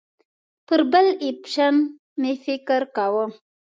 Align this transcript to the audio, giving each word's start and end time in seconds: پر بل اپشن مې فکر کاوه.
پر 0.67 0.79
بل 0.91 1.07
اپشن 1.27 1.75
مې 2.19 2.31
فکر 2.45 2.81
کاوه. 2.95 3.25